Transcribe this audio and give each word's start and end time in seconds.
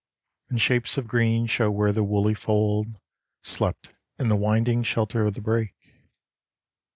And 0.49 0.59
shapes 0.59 0.97
of 0.97 1.07
green 1.07 1.45
show 1.45 1.69
where 1.69 1.91
the 1.91 2.03
woolly 2.03 2.33
fold 2.33 2.87
Slept 3.43 3.89
in 4.17 4.29
the 4.29 4.35
winding 4.35 4.81
shelter 4.81 5.27
of 5.27 5.35
the 5.35 5.41
brake. 5.41 5.75